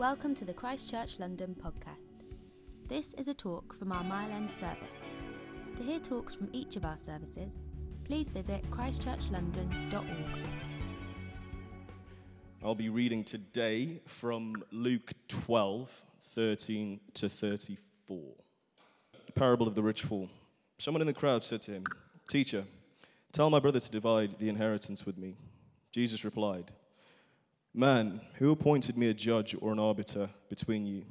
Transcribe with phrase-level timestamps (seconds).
[0.00, 2.22] Welcome to the Christchurch London podcast.
[2.88, 4.78] This is a talk from our Mile End service.
[5.76, 7.58] To hear talks from each of our services,
[8.04, 10.46] please visit christchurchlondon.org.
[12.64, 18.22] I'll be reading today from Luke 12, 13 to 34.
[19.26, 20.30] The parable of the rich fool.
[20.78, 21.84] Someone in the crowd said to him,
[22.26, 22.64] Teacher,
[23.32, 25.36] tell my brother to divide the inheritance with me.
[25.92, 26.72] Jesus replied,
[27.72, 31.04] Man, who appointed me a judge or an arbiter between you?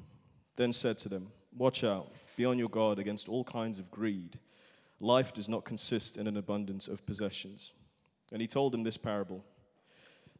[0.55, 4.37] Then said to them, Watch out, be on your guard against all kinds of greed.
[4.99, 7.71] Life does not consist in an abundance of possessions.
[8.33, 9.43] And he told them this parable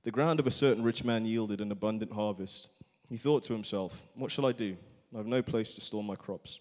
[0.03, 2.71] The ground of a certain rich man yielded an abundant harvest.
[3.09, 4.75] He thought to himself, What shall I do?
[5.13, 6.59] I have no place to store my crops.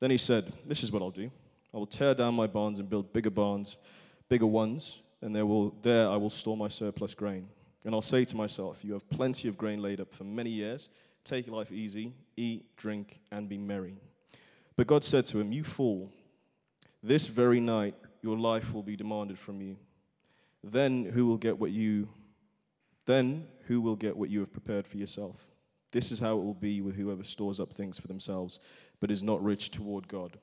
[0.00, 1.30] Then he said, This is what I'll do.
[1.72, 3.78] I will tear down my barns and build bigger barns,
[4.28, 7.48] bigger ones, and there, will, there I will store my surplus grain.
[7.84, 10.88] And I'll say to myself, You have plenty of grain laid up for many years.
[11.24, 13.96] Take life easy, eat, drink, and be merry.
[14.76, 16.10] But God said to him, You fool,
[17.02, 19.76] this very night your life will be demanded from you.
[20.62, 22.08] Then who will get what you
[23.04, 25.48] then who will get what you have prepared for yourself?
[25.90, 28.60] This is how it will be with whoever stores up things for themselves,
[29.00, 30.38] but is not rich toward God.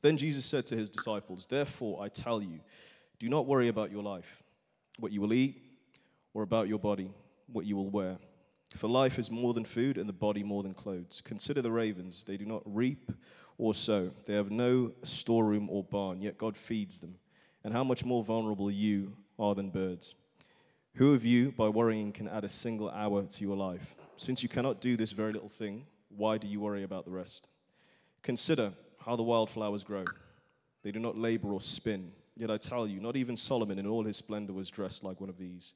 [0.00, 2.60] Then Jesus said to his disciples, Therefore I tell you,
[3.18, 4.42] do not worry about your life,
[4.98, 5.69] what you will eat
[6.34, 7.10] or about your body,
[7.46, 8.18] what you will wear.
[8.76, 11.20] For life is more than food, and the body more than clothes.
[11.24, 12.24] Consider the ravens.
[12.24, 13.10] They do not reap
[13.58, 17.16] or sow, they have no storeroom or barn, yet God feeds them.
[17.62, 20.14] And how much more vulnerable you are than birds?
[20.94, 23.96] Who of you, by worrying, can add a single hour to your life?
[24.16, 27.48] Since you cannot do this very little thing, why do you worry about the rest?
[28.22, 28.72] Consider
[29.04, 30.04] how the wildflowers grow.
[30.82, 32.12] They do not labor or spin.
[32.36, 35.28] Yet I tell you, not even Solomon in all his splendor was dressed like one
[35.28, 35.74] of these.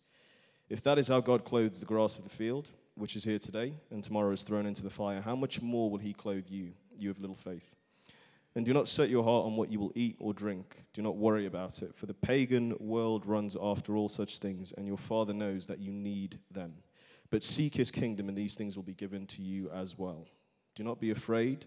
[0.69, 3.75] If that is how God clothes the grass of the field, which is here today
[3.91, 7.11] and tomorrow is thrown into the fire, how much more will he clothe you, you
[7.11, 7.75] of little faith?
[8.57, 10.85] And do not set your heart on what you will eat or drink.
[10.93, 14.87] Do not worry about it, for the pagan world runs after all such things, and
[14.87, 16.75] your Father knows that you need them.
[17.31, 20.29] But seek his kingdom, and these things will be given to you as well.
[20.77, 21.67] Do not be afraid,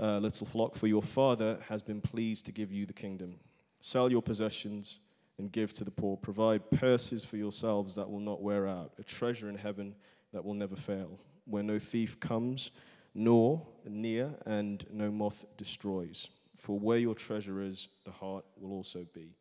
[0.00, 3.36] uh, little flock, for your Father has been pleased to give you the kingdom.
[3.80, 4.98] Sell your possessions
[5.38, 6.16] and give to the poor.
[6.16, 9.94] Provide purses for yourselves that will not wear out, a treasure in heaven
[10.32, 12.70] that will never fail, where no thief comes,
[13.14, 16.28] nor near, and no moth destroys.
[16.54, 19.36] For where your treasure is, the heart will also be.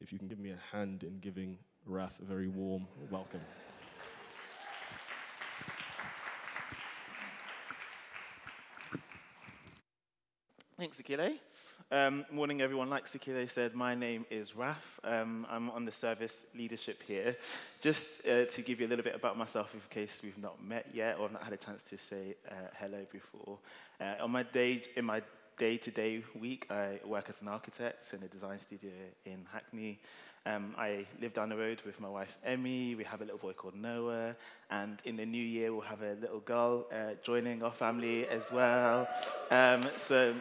[0.00, 1.58] If you can give me a hand in giving
[1.88, 3.40] Raph a very warm welcome.
[10.78, 11.38] Thanks, Akile.
[11.90, 12.90] Um, morning, everyone.
[12.90, 14.74] Like Akile said, my name is Raph.
[15.04, 17.34] Um, I'm on the service leadership here.
[17.80, 20.88] Just uh, to give you a little bit about myself, in case we've not met
[20.92, 23.56] yet or have not had a chance to say uh, hello before.
[23.98, 25.22] Uh, on my day, in my
[25.56, 28.92] day-to-day week, I work as an architect in a design studio
[29.24, 29.98] in Hackney.
[30.44, 32.96] Um, I live down the road with my wife Emmy.
[32.96, 34.36] We have a little boy called Noah,
[34.70, 38.52] and in the new year we'll have a little girl uh, joining our family as
[38.52, 39.08] well.
[39.50, 40.34] Um, so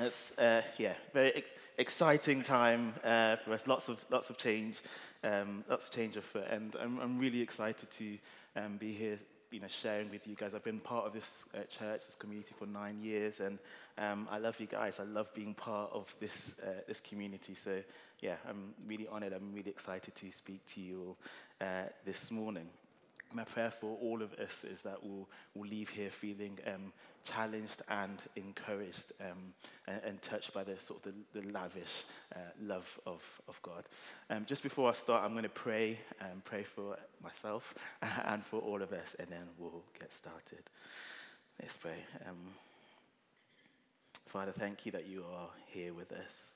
[0.00, 1.44] it's uh, yeah, very
[1.78, 3.66] exciting time uh, for us.
[3.66, 4.80] Lots of lots of change,
[5.24, 8.18] um, lots of change afoot, and I'm, I'm really excited to
[8.56, 9.18] um, be here.
[9.50, 10.52] You know, sharing with you guys.
[10.54, 13.58] I've been part of this uh, church, this community for nine years, and
[13.98, 14.98] um, I love you guys.
[14.98, 17.54] I love being part of this uh, this community.
[17.54, 17.82] So,
[18.20, 19.34] yeah, I'm really honored.
[19.34, 21.02] I'm really excited to speak to you
[21.60, 22.66] all uh, this morning
[23.34, 26.92] my prayer for all of us is that we'll, we'll leave here feeling um,
[27.24, 29.54] challenged and encouraged um,
[29.86, 32.04] and, and, touched by the sort of the, the lavish
[32.34, 33.84] uh, love of, of God.
[34.30, 37.74] Um, just before I start, I'm going to pray and um, pray for myself
[38.26, 40.64] and for all of us, and then we'll get started.
[41.60, 42.04] Let's pray.
[42.28, 42.36] Um,
[44.26, 46.54] Father, thank you that you are here with us.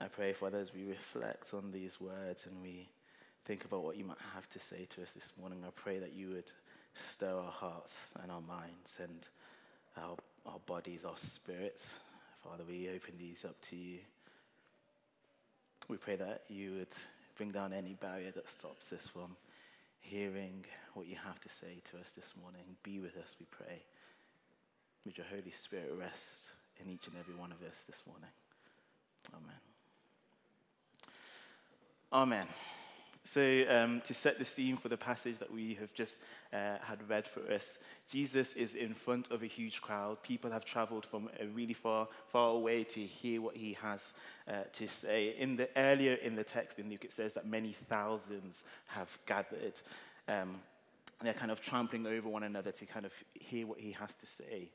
[0.00, 2.88] I pray, Father, as we reflect on these words and we
[3.46, 5.62] think about what you might have to say to us this morning.
[5.64, 6.50] I pray that you would
[6.94, 9.28] stir our hearts and our minds and
[9.96, 11.94] our, our bodies, our spirits.
[12.42, 13.98] Father, we open these up to you.
[15.88, 16.92] We pray that you would
[17.36, 19.36] bring down any barrier that stops us from
[20.00, 20.64] hearing
[20.94, 22.62] what you have to say to us this morning.
[22.82, 23.84] Be with us, we pray.
[25.04, 26.50] Would your Holy Spirit rest
[26.84, 28.30] in each and every one of us this morning?
[29.32, 29.60] Amen.
[32.12, 32.46] Amen.
[33.26, 36.20] So, um, to set the scene for the passage that we have just
[36.52, 37.76] uh, had read for us,
[38.08, 40.22] Jesus is in front of a huge crowd.
[40.22, 44.12] People have traveled from a really far, far away to hear what he has
[44.46, 45.34] uh, to say.
[45.36, 49.74] In the earlier in the text in Luke, it says that many thousands have gathered.
[50.28, 50.60] Um,
[51.20, 54.26] they're kind of trampling over one another to kind of hear what he has to
[54.26, 54.70] say.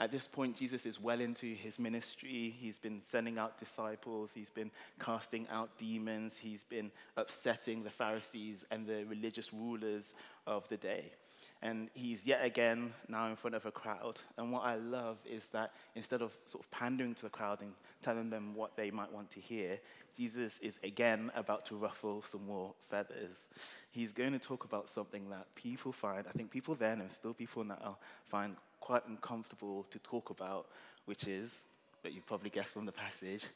[0.00, 2.54] At this point, Jesus is well into his ministry.
[2.58, 4.32] He's been sending out disciples.
[4.34, 6.36] He's been casting out demons.
[6.36, 10.14] He's been upsetting the Pharisees and the religious rulers
[10.46, 11.12] of the day.
[11.60, 14.20] And he's yet again now in front of a crowd.
[14.36, 17.72] And what I love is that instead of sort of pandering to the crowd and
[18.02, 19.78] telling them what they might want to hear,
[20.16, 23.48] Jesus is again about to ruffle some more feathers.
[23.90, 27.32] He's going to talk about something that people find, I think people then and still
[27.32, 30.66] people now find quite uncomfortable to talk about,
[31.06, 31.60] which is,
[32.02, 33.46] that you probably guessed from the passage,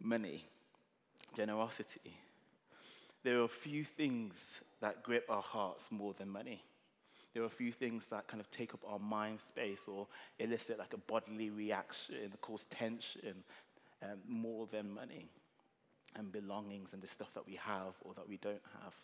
[0.00, 0.44] money,
[1.36, 2.16] generosity.
[3.24, 6.62] There are a few things that grip our hearts more than money.
[7.34, 10.06] There are a few things that kind of take up our mind space or
[10.38, 13.42] elicit like a bodily reaction, cause tension
[14.02, 15.28] um, more than money
[16.14, 18.94] and belongings and the stuff that we have or that we don't have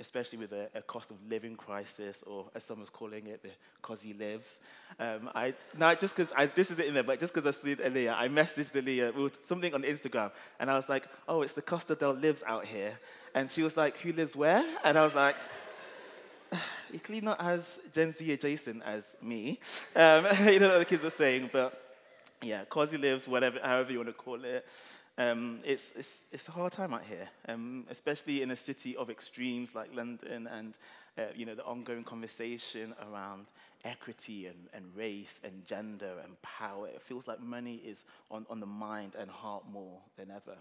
[0.00, 4.12] especially with a, a, cost of living crisis, or as someone's calling it, the he
[4.12, 4.58] lives.
[4.98, 7.76] Um, I, now, just because this is it in there, but just because I see
[7.82, 11.62] Elia, I messaged Elia with something on Instagram, and I was like, oh, it's the
[11.62, 12.98] Costa del Lives out here.
[13.34, 14.64] And she was like, who lives where?
[14.82, 15.36] And I was like,
[16.90, 19.60] you're clearly not as Gen Z adjacent as me.
[19.94, 21.82] Um, you know what the kids are saying, but
[22.42, 24.66] yeah, Quasi lives, whatever, however you want to call it.
[25.18, 29.08] Um, it's, it's, it's a hard time out here, um, especially in a city of
[29.08, 30.76] extremes like London and
[31.18, 33.46] uh, you know, the ongoing conversation around
[33.84, 36.88] equity and, and race and gender and power.
[36.88, 40.58] It feels like money is on, on the mind and heart more than ever.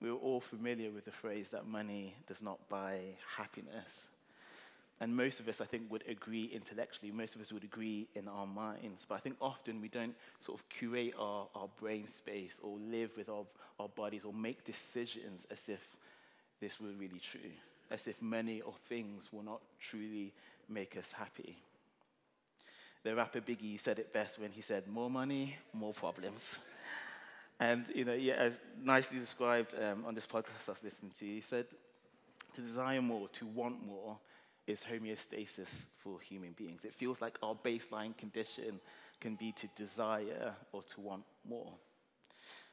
[0.00, 3.00] We're all familiar with the phrase that money does not buy
[3.36, 4.08] happiness.
[5.02, 7.10] And most of us, I think, would agree intellectually.
[7.10, 9.04] Most of us would agree in our minds.
[9.08, 13.10] But I think often we don't sort of curate our, our brain space or live
[13.16, 13.44] with our,
[13.80, 15.84] our bodies or make decisions as if
[16.60, 17.50] this were really true,
[17.90, 20.32] as if money or things will not truly
[20.68, 21.56] make us happy.
[23.02, 26.60] The rapper Biggie said it best when he said, More money, more problems.
[27.58, 31.24] And, you know, yeah, as nicely described um, on this podcast I was listening to,
[31.24, 31.66] he said,
[32.54, 34.18] to desire more, to want more,
[34.66, 36.84] is homeostasis for human beings.
[36.84, 38.80] It feels like our baseline condition
[39.20, 41.72] can be to desire or to want more.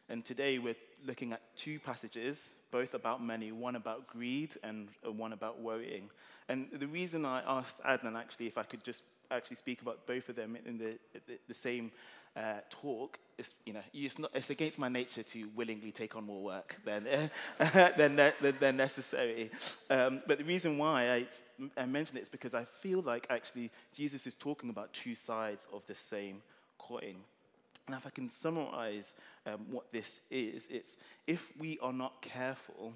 [0.08, 0.76] And today we're
[1.06, 6.10] looking at two passages, both about money, one about greed and one about worrying.
[6.48, 10.28] And the reason I asked Adnan actually if I could just actually speak about both
[10.30, 10.98] of them in the,
[11.28, 11.92] the, the same
[12.40, 16.26] uh, talk, it's, you know, it's, not, it's, against my nature to willingly take on
[16.26, 17.06] more work than,
[17.98, 19.52] than, than, than, necessary.
[19.90, 21.28] Um, but the reason why I,
[21.78, 25.68] I mention it is because I feel like actually Jesus is talking about two sides
[25.74, 26.42] of the same
[26.78, 27.16] coin.
[27.88, 29.14] And if I can summarize
[29.46, 30.96] um, what this is, it's
[31.28, 32.94] if we are not careful,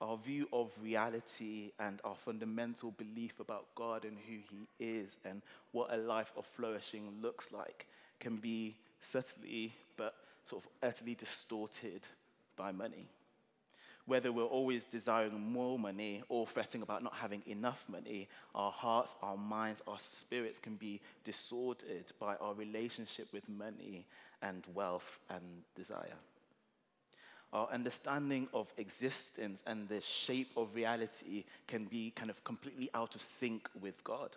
[0.00, 5.42] our view of reality and our fundamental belief about God and who He is and
[5.72, 7.86] what a life of flourishing looks like
[8.20, 10.14] can be subtly but
[10.44, 12.06] sort of utterly distorted
[12.56, 13.08] by money.
[14.06, 19.16] Whether we're always desiring more money or fretting about not having enough money, our hearts,
[19.20, 24.06] our minds, our spirits can be disordered by our relationship with money
[24.42, 25.42] and wealth and
[25.74, 26.18] desire.
[27.52, 33.16] Our understanding of existence and the shape of reality can be kind of completely out
[33.16, 34.36] of sync with God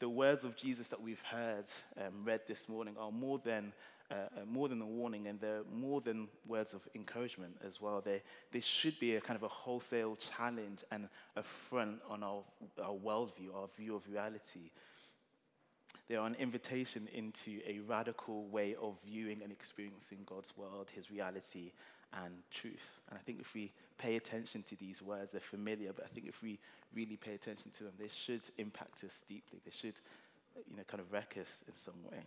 [0.00, 1.64] the words of Jesus that we've heard
[1.98, 3.72] um, read this morning are more than,
[4.10, 8.00] uh, uh, more than a warning and they're more than words of encouragement as well.
[8.04, 8.22] They,
[8.52, 12.42] they should be a kind of a wholesale challenge and a front on our,
[12.82, 14.70] our worldview, our view of reality.
[16.08, 21.10] They are an invitation into a radical way of viewing and experiencing God's world, His
[21.10, 21.72] reality,
[22.24, 23.00] and truth.
[23.08, 26.26] And I think if we pay attention to these words, they're familiar, but I think
[26.26, 26.58] if we
[26.94, 29.60] really pay attention to them, they should impact us deeply.
[29.64, 29.94] They should,
[30.68, 32.18] you know, kind of wreck us in some way.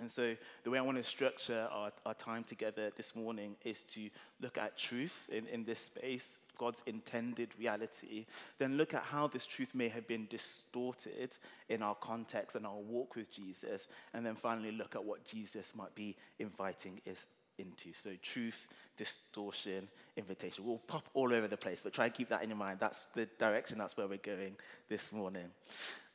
[0.00, 0.34] And so,
[0.64, 4.08] the way I want to structure our, our time together this morning is to
[4.40, 8.26] look at truth in, in this space, God's intended reality,
[8.58, 11.36] then look at how this truth may have been distorted
[11.68, 15.72] in our context and our walk with Jesus, and then finally look at what Jesus
[15.74, 17.24] might be inviting us
[17.60, 17.92] into.
[17.92, 20.64] So, truth, distortion, invitation.
[20.64, 22.78] We'll pop all over the place, but try and keep that in your mind.
[22.80, 24.56] That's the direction, that's where we're going
[24.88, 25.46] this morning.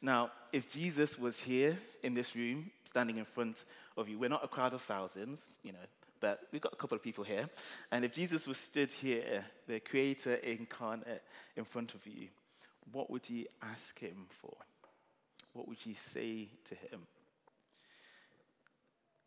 [0.02, 3.66] Now, if Jesus was here in this room, standing in front
[3.98, 5.80] of you, we're not a crowd of thousands, you know,
[6.20, 7.50] but we've got a couple of people here.
[7.92, 11.24] And if Jesus was stood here, the creator incarnate
[11.56, 12.28] in front of you,
[12.92, 14.56] what would you ask him for?
[15.54, 17.08] What would you say to him?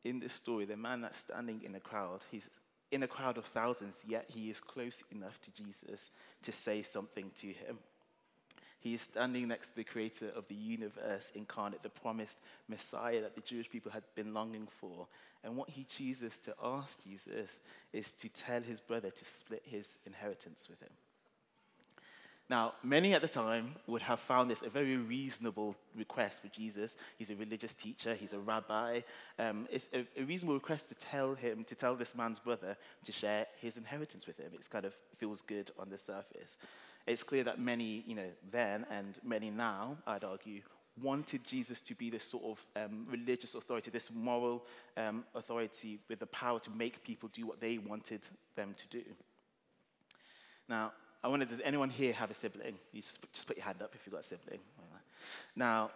[0.08, 2.48] In this story, the man that's standing in a crowd, he's
[2.90, 6.10] in a crowd of thousands, yet he is close enough to Jesus
[6.42, 7.78] to say something to him.
[8.80, 12.38] He is standing next to the creator of the universe incarnate, the promised
[12.68, 15.08] Messiah that the Jewish people had been longing for.
[15.44, 17.60] And what he chooses to ask Jesus
[17.92, 20.92] is to tell his brother to split his inheritance with him.
[22.50, 26.96] Now, many at the time would have found this a very reasonable request for Jesus.
[27.18, 29.00] He's a religious teacher, he's a rabbi.
[29.38, 33.12] Um, it's a, a, reasonable request to tell him, to tell this man's brother to
[33.12, 34.50] share his inheritance with him.
[34.54, 36.56] It kind of feels good on the surface.
[37.06, 40.62] It's clear that many, you know, then and many now, I'd argue,
[41.02, 44.64] wanted Jesus to be this sort of um, religious authority, this moral
[44.96, 48.22] um, authority with the power to make people do what they wanted
[48.56, 49.04] them to do.
[50.68, 52.74] Now, I wonder, does anyone here have a sibling?
[52.92, 54.60] You just, just put your hand up if you've got a sibling.
[55.56, 55.90] Now,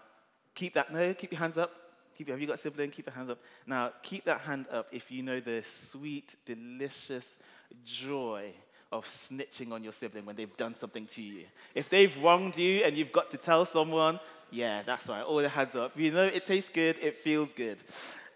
[0.55, 1.71] keep that, no, keep your hands up.
[2.19, 2.91] Keep, have you got a sibling?
[2.91, 3.39] Keep your hands up.
[3.67, 7.39] Now, keep that hand up if you know the sweet, delicious
[7.85, 8.53] joy
[8.91, 11.45] of snitching on your sibling when they've done something to you.
[11.75, 15.49] If they've wronged you and you've got to tell someone, yeah, that's right, all the
[15.49, 15.99] hands up.
[15.99, 17.79] You know, it tastes good, it feels good.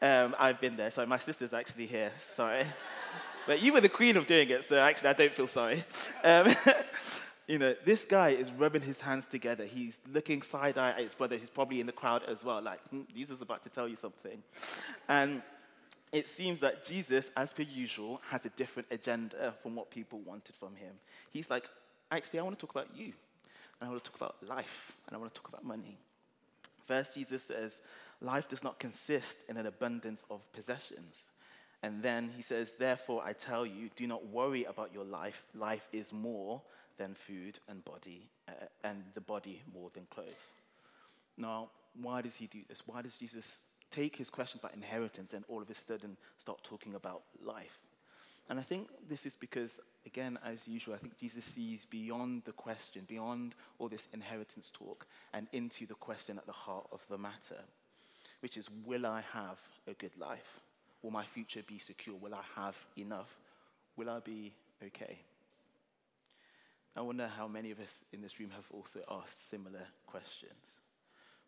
[0.01, 0.91] Um, I've been there.
[0.91, 2.13] Sorry, my sister's actually here.
[2.31, 2.65] Sorry.
[3.47, 5.85] But you were the queen of doing it, so actually, I don't feel sorry.
[6.25, 6.55] Um,
[7.47, 9.65] you know, this guy is rubbing his hands together.
[9.65, 11.37] He's looking side eye at his brother.
[11.37, 13.97] He's probably in the crowd as well, like, hmm, Jesus is about to tell you
[13.97, 14.43] something.
[15.09, 15.43] And
[16.13, 20.57] it seems that Jesus, as per usual, has a different agenda from what people wanted
[20.57, 20.95] from him.
[21.31, 21.69] He's like,
[22.11, 23.13] actually, I want to talk about you.
[23.81, 24.93] And I want to talk about life.
[25.07, 25.99] And I want to talk about money.
[26.87, 27.81] First, Jesus says,
[28.21, 31.27] life does not consist in an abundance of possessions.
[31.83, 35.45] And then he says, Therefore, I tell you, do not worry about your life.
[35.55, 36.63] Life is more
[36.99, 38.53] than food and body, uh,
[38.83, 40.55] and the body more than clothes.
[41.37, 41.69] Now,
[42.01, 42.83] why does he do this?
[42.87, 46.95] Why does Jesus take his question about inheritance and all of a sudden start talking
[46.95, 47.79] about life?
[48.49, 52.53] And I think this is because, again, as usual, I think Jesus sees beyond the
[52.53, 57.19] question, beyond all this inheritance talk, and into the question at the heart of the
[57.19, 57.65] matter,
[58.41, 60.61] which is Will I have a good life?
[61.07, 62.17] Will my future be secure?
[62.17, 63.39] Will I have enough?
[63.97, 64.53] Will I be
[64.85, 65.21] okay?
[66.97, 70.81] I wonder how many of us in this room have also asked similar questions.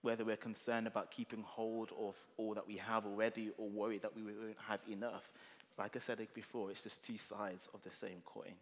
[0.01, 4.15] Whether we're concerned about keeping hold of all that we have already or worried that
[4.15, 5.29] we won't have enough.
[5.77, 8.55] Like I said before, it's just two sides of the same coin.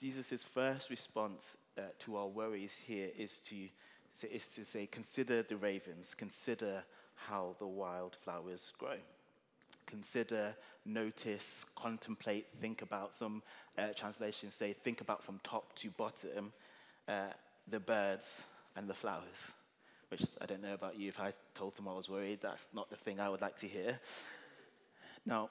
[0.00, 3.68] Jesus' first response uh, to our worries here is to,
[4.32, 6.82] is to say, consider the ravens, consider
[7.14, 8.96] how the wildflowers grow
[9.94, 13.14] consider, notice, contemplate, think about.
[13.14, 13.42] Some
[13.78, 16.52] uh, translations say think about from top to bottom
[17.06, 17.32] uh,
[17.70, 18.42] the birds
[18.74, 19.52] and the flowers,
[20.08, 21.08] which I don't know about you.
[21.08, 23.68] If I told someone I was worried, that's not the thing I would like to
[23.68, 24.00] hear.
[25.24, 25.50] Now,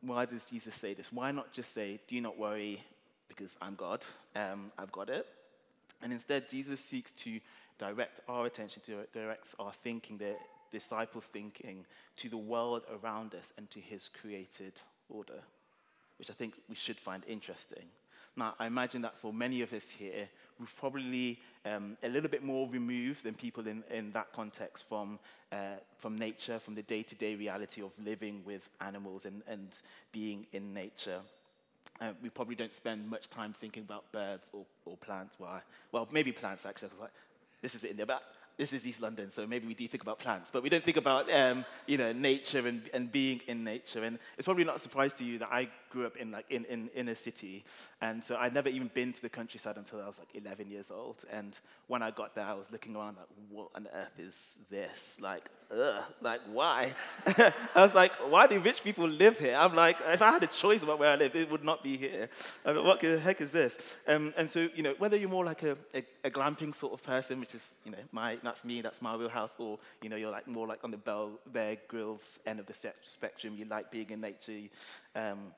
[0.00, 1.12] why does Jesus say this?
[1.12, 2.80] Why not just say, do not worry
[3.26, 4.04] because I'm God,
[4.36, 5.26] um, I've got it?
[6.02, 7.40] And instead, Jesus seeks to
[7.78, 10.34] direct our attention, to direct our thinking, the
[10.72, 11.84] disciples' thinking
[12.16, 14.72] to the world around us and to his created
[15.08, 15.42] order,
[16.18, 17.84] which I think we should find interesting.
[18.34, 20.26] Now, I imagine that for many of us here,
[20.58, 25.18] we're probably um, a little bit more removed than people in, in that context from,
[25.50, 29.76] uh, from nature, from the day to day reality of living with animals and, and
[30.12, 31.20] being in nature.
[32.00, 35.36] Uh, we probably don't spend much time thinking about birds or, or plants.
[35.38, 35.60] Well, I,
[35.92, 36.90] well, maybe plants actually.
[36.98, 37.10] Like,
[37.60, 38.22] this is India, but
[38.56, 40.96] this is East London, so maybe we do think about plants, but we don't think
[40.96, 44.04] about um, you know nature and, and being in nature.
[44.04, 46.64] And it's probably not a surprise to you that I grew up in like in,
[46.64, 47.64] in, in a city,
[48.00, 50.90] and so I'd never even been to the countryside until I was like 11 years
[50.90, 51.24] old.
[51.30, 55.18] And when I got there, I was looking around like, what on earth is this?
[55.20, 56.94] Like, ugh, like why?
[57.26, 59.56] I was like, why do rich people live here?
[59.58, 61.96] I'm like, if I had a choice about where I live, it would not be
[61.96, 62.28] here.
[62.64, 63.96] I mean, what the heck is this?
[64.08, 67.02] Um, and so you know, whether you're more like a, a, a glamping sort of
[67.02, 70.30] person, which is you know my that's me, that's my wheelhouse, or you know, you're
[70.30, 73.54] like more like on the Bell Bear Grylls end of the spectrum.
[73.58, 74.68] You like being in nature.
[75.14, 75.52] Um,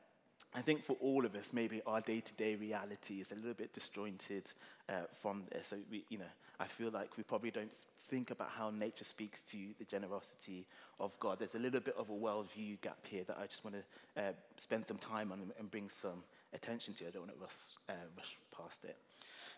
[0.56, 4.52] I think for all of us, maybe our day-to-day reality is a little bit disjointed
[4.88, 5.68] uh, from this.
[5.68, 7.74] So we, you know, I feel like we probably don't
[8.08, 10.66] think about how nature speaks to the generosity
[11.00, 11.40] of God.
[11.40, 14.32] There's a little bit of a worldview gap here that I just want to uh,
[14.56, 17.08] spend some time on and bring some attention to.
[17.08, 17.52] I don't want to rush,
[17.88, 18.96] uh, rush past it.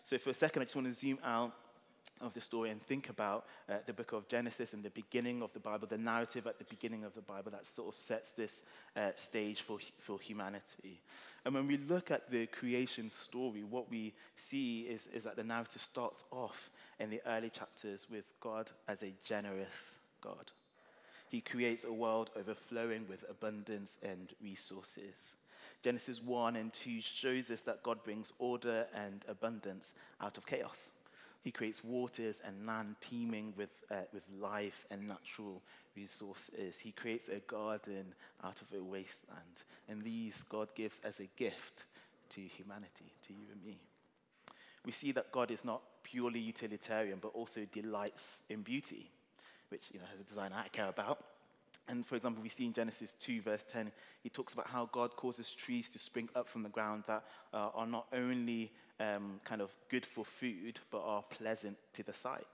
[0.03, 1.53] So for a second, I just want to zoom out
[2.21, 5.53] of the story and think about uh, the book of Genesis and the beginning of
[5.53, 8.63] the Bible, the narrative at the beginning of the Bible that sort of sets this
[8.95, 10.99] uh, stage for, for humanity.
[11.45, 15.43] And when we look at the creation story, what we see is, is that the
[15.43, 20.51] narrative starts off in the early chapters with God as a generous God.
[21.29, 25.35] He creates a world overflowing with abundance and resources.
[25.83, 30.91] Genesis 1 and 2 shows us that God brings order and abundance out of chaos.
[31.47, 35.61] He creates waters and land teeming with, uh, with life and natural
[35.95, 36.77] resources.
[36.77, 38.13] He creates a garden
[38.43, 39.63] out of a wasteland.
[39.87, 41.85] And these God gives as a gift
[42.31, 43.79] to humanity, to you and me.
[44.85, 49.09] We see that God is not purely utilitarian, but also delights in beauty,
[49.69, 51.23] which you know, has a design I care about.
[51.89, 53.91] And for example, we see in Genesis 2, verse 10,
[54.21, 57.69] he talks about how God causes trees to spring up from the ground that uh,
[57.73, 62.45] are not only um, kind of good for food, but are pleasant to the sight.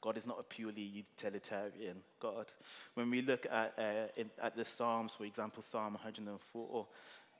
[0.00, 2.46] God is not a purely utilitarian God.
[2.94, 6.86] When we look at, uh, in, at the Psalms, for example, Psalm 104,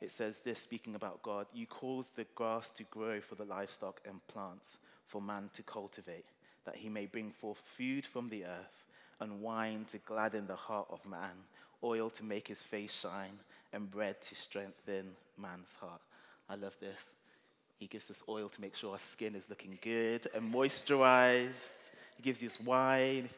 [0.00, 4.00] it says this speaking about God You cause the grass to grow for the livestock
[4.06, 6.26] and plants for man to cultivate,
[6.64, 8.85] that he may bring forth food from the earth
[9.20, 11.34] and wine to gladden the heart of man,
[11.82, 13.38] oil to make his face shine,
[13.72, 16.00] and bread to strengthen man's heart.
[16.48, 16.98] I love this.
[17.78, 21.76] He gives us oil to make sure our skin is looking good and moisturized.
[22.16, 23.28] He gives us wine,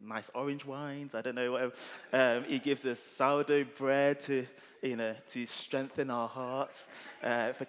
[0.00, 1.14] nice orange wines.
[1.14, 1.72] I don't know whatever.
[2.12, 4.46] Um, he gives us sourdough bread to,
[4.82, 6.86] you know, to strengthen our hearts.
[7.22, 7.66] Uh, for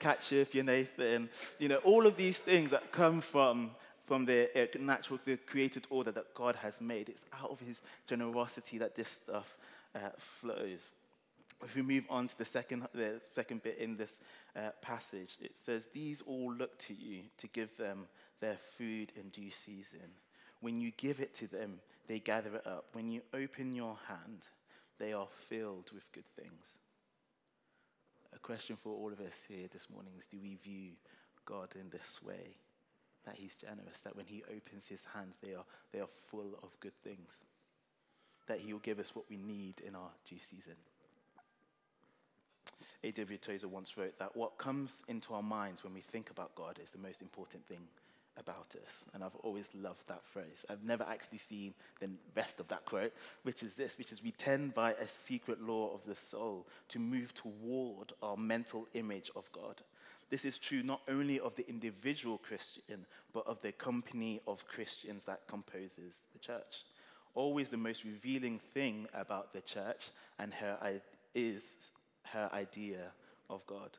[0.53, 1.29] you're Nathan.
[1.59, 3.71] You know, all of these things that come from
[4.11, 7.07] from the uh, natural, the created order that God has made.
[7.07, 9.57] It's out of his generosity that this stuff
[9.95, 10.81] uh, flows.
[11.63, 14.19] If we move on to the second, the second bit in this
[14.53, 18.07] uh, passage, it says, These all look to you to give them
[18.41, 20.09] their food in due season.
[20.59, 22.87] When you give it to them, they gather it up.
[22.91, 24.49] When you open your hand,
[24.99, 26.79] they are filled with good things.
[28.35, 30.95] A question for all of us here this morning is Do we view
[31.45, 32.57] God in this way?
[33.25, 36.79] That he's generous, that when he opens his hands, they are, they are full of
[36.79, 37.43] good things,
[38.47, 40.75] that he will give us what we need in our due season.
[43.03, 43.37] A.W.
[43.37, 46.91] Tozer once wrote that what comes into our minds when we think about God is
[46.91, 47.87] the most important thing
[48.37, 49.05] about us.
[49.13, 50.65] And I've always loved that phrase.
[50.69, 54.31] I've never actually seen the rest of that quote, which is this, which is we
[54.31, 59.51] tend by a secret law of the soul to move toward our mental image of
[59.51, 59.81] God.
[60.31, 65.25] This is true not only of the individual Christian, but of the company of Christians
[65.25, 66.85] that composes the church.
[67.35, 70.77] Always the most revealing thing about the church and her
[71.35, 71.91] is
[72.31, 73.11] her idea
[73.49, 73.97] of God.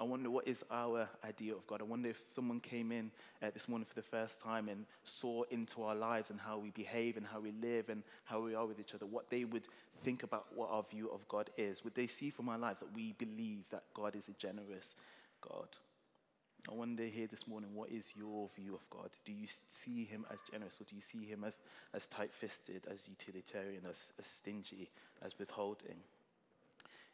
[0.00, 1.80] I wonder what is our idea of God.
[1.80, 3.10] I wonder if someone came in
[3.42, 6.70] uh, this morning for the first time and saw into our lives and how we
[6.70, 9.68] behave and how we live and how we are with each other, what they would
[10.02, 11.84] think about what our view of God is.
[11.84, 14.94] Would they see from our lives that we believe that God is a generous
[15.42, 15.68] God.
[16.70, 19.10] I wonder here this morning, what is your view of God?
[19.24, 21.54] Do you see him as generous or do you see him as,
[21.92, 24.90] as tight fisted, as utilitarian, as, as stingy,
[25.24, 25.96] as withholding?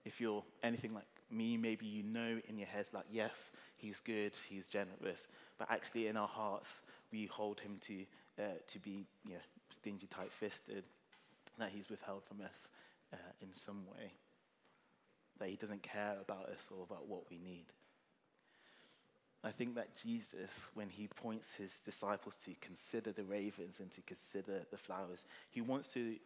[0.05, 4.33] If you're anything like me, maybe you know in your head, like, yes, he's good,
[4.49, 8.05] he's generous, but actually in our hearts, we hold him to,
[8.39, 10.85] uh, to be you know, stingy, tight fisted,
[11.59, 12.69] that he's withheld from us
[13.15, 14.13] uh, in some way,
[15.39, 17.65] that he doesn't care about us or about what we need.
[19.45, 24.01] I think that Jesus, when he points his disciples to consider the ravens and to
[24.01, 26.17] consider the flowers, he wants to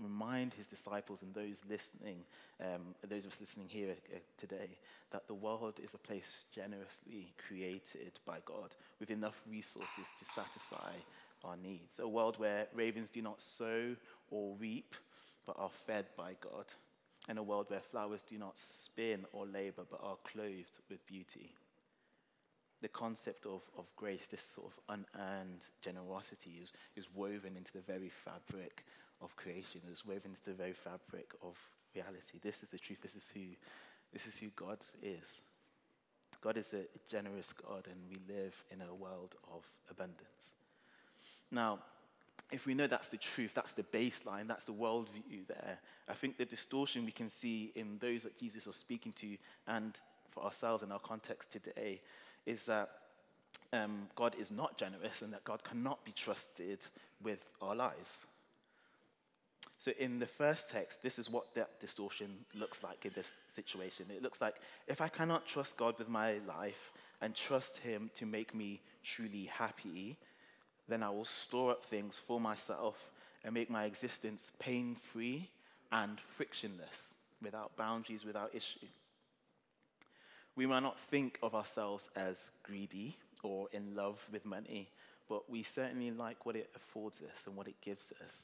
[0.00, 2.18] remind his disciples and those listening,
[2.60, 4.78] um, those of us listening here uh, today,
[5.10, 10.92] that the world is a place generously created by God with enough resources to satisfy
[11.42, 11.98] our needs.
[11.98, 13.96] A world where ravens do not sow
[14.30, 14.94] or reap,
[15.46, 16.66] but are fed by God.
[17.28, 21.50] And a world where flowers do not spin or labor, but are clothed with beauty
[22.82, 27.80] the concept of, of grace, this sort of unearned generosity, is, is woven into the
[27.80, 28.84] very fabric
[29.22, 31.56] of creation, It's woven into the very fabric of
[31.94, 32.38] reality.
[32.42, 32.98] This is the truth.
[33.02, 33.40] This is who,
[34.12, 35.42] this is who God is.
[36.40, 40.56] God is a generous God, and we live in a world of abundance.
[41.52, 41.78] Now,
[42.50, 46.36] if we know that's the truth, that's the baseline, that's the worldview there, I think
[46.36, 49.36] the distortion we can see in those that Jesus was speaking to
[49.68, 49.94] and
[50.28, 52.00] for ourselves in our context today
[52.46, 52.90] is that
[53.72, 56.78] um, God is not generous and that God cannot be trusted
[57.22, 58.26] with our lives.
[59.78, 64.06] So, in the first text, this is what that distortion looks like in this situation.
[64.14, 64.54] It looks like
[64.86, 69.46] if I cannot trust God with my life and trust Him to make me truly
[69.46, 70.18] happy,
[70.88, 73.10] then I will store up things for myself
[73.44, 75.50] and make my existence pain free
[75.90, 78.86] and frictionless, without boundaries, without issue.
[80.54, 84.88] We might not think of ourselves as greedy or in love with money,
[85.28, 88.42] but we certainly like what it affords us and what it gives us.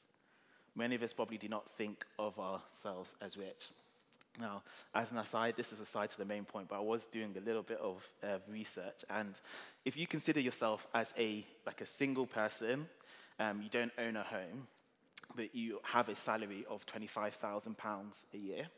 [0.75, 3.69] Many of us probably do not think of ourselves as rich.
[4.41, 4.63] Now,
[4.95, 7.41] as an aside, this is aside to the main point, but I was doing a
[7.41, 9.39] little bit of uh, research, and
[9.85, 12.87] if you consider yourself as a like a single person,
[13.41, 14.69] um, you don't own a home,
[15.35, 18.69] but you have a salary of twenty-five thousand pounds a year,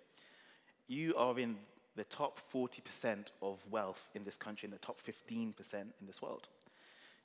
[0.88, 1.56] you are in
[2.00, 6.06] the top forty percent of wealth in this country, in the top fifteen percent in
[6.06, 6.48] this world.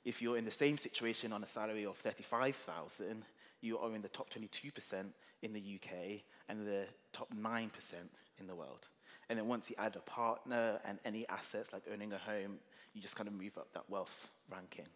[0.04, 3.24] If you're in the same situation on a salary of thirty-five thousand,
[3.62, 6.84] you are in the top twenty-two percent in the UK and the
[7.14, 8.88] top nine percent in the world.
[9.30, 12.58] And then once you add a partner and any assets like owning a home,
[12.92, 14.86] you just kind of move up that wealth ranking.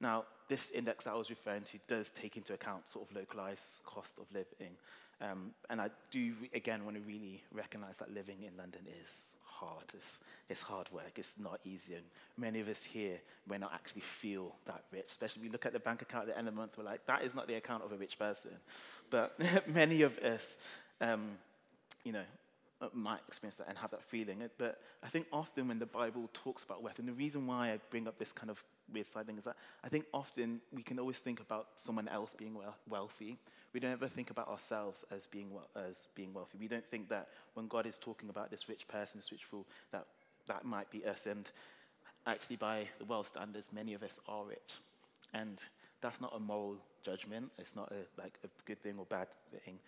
[0.00, 3.84] Now, this index that I was referring to does take into account sort of localized
[3.84, 4.76] cost of living.
[5.20, 9.10] Um, and I do, again, want to really recognize that living in London is
[9.44, 9.84] hard.
[9.94, 11.12] It's, it's hard work.
[11.16, 11.94] It's not easy.
[11.94, 12.04] And
[12.36, 15.06] many of us here may not actually feel that rich.
[15.08, 17.06] Especially we look at the bank account at the end of the month, we're like,
[17.06, 18.52] that is not the account of a rich person.
[19.10, 20.56] But many of us,
[21.00, 21.38] um,
[22.04, 22.24] you know,
[22.82, 24.42] uh, might experience that and have that feeling.
[24.58, 27.80] But I think often when the Bible talks about wealth, and the reason why I
[27.90, 28.62] bring up this kind of
[29.12, 32.56] side thing is that I think often we can always think about someone else being
[32.88, 33.38] wealthy.
[33.72, 36.58] We don't ever think about ourselves as being, as being wealthy.
[36.58, 39.66] We don't think that when God is talking about this rich person, this rich fool,
[39.92, 40.06] that
[40.46, 41.26] that might be us.
[41.26, 41.50] And
[42.26, 44.74] actually, by the world standards, many of us are rich.
[45.34, 45.62] And
[46.00, 47.50] that's not a moral judgment.
[47.58, 49.28] It's not a, like a good thing or bad
[49.64, 49.78] thing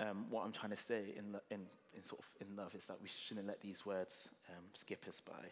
[0.00, 3.00] um, what I'm trying to say in, in, in, sort of in love is that
[3.02, 5.50] we shouldn't let these words um, skip us by.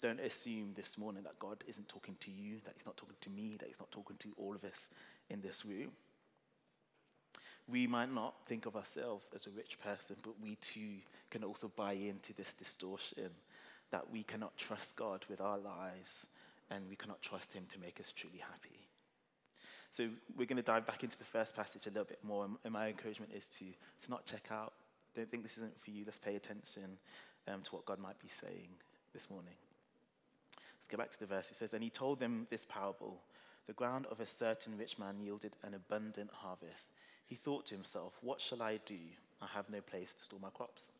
[0.00, 3.30] Don't assume this morning that God isn't talking to you, that He's not talking to
[3.30, 4.88] me, that He's not talking to all of us
[5.28, 5.90] in this room.
[7.66, 11.70] We might not think of ourselves as a rich person, but we too can also
[11.74, 13.30] buy into this distortion
[13.90, 16.26] that we cannot trust God with our lives
[16.70, 18.87] and we cannot trust Him to make us truly happy.
[19.90, 22.72] So we're going to dive back into the first passage a little bit more, and
[22.72, 23.64] my encouragement is to,
[24.02, 24.74] to not check out.
[25.14, 26.04] Don't think this isn't for you.
[26.04, 26.98] Let's pay attention
[27.46, 28.68] um, to what God might be saying
[29.14, 29.54] this morning.
[30.78, 31.50] Let's go back to the verse.
[31.50, 33.22] It says, And he told them this parable
[33.66, 36.90] The ground of a certain rich man yielded an abundant harvest.
[37.26, 38.98] He thought to himself, What shall I do?
[39.40, 40.90] I have no place to store my crops.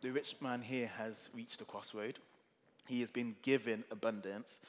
[0.00, 2.18] The rich man here has reached a crossroad.
[2.88, 4.60] He has been given abundance,